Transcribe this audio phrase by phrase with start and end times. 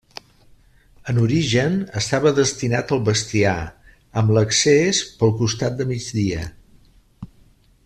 [1.11, 3.55] En origen estava destinat al bestiar,
[4.23, 6.49] amb l'accés pel costat de migdia.